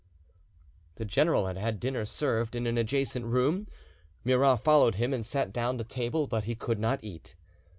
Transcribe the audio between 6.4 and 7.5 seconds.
he could not eat.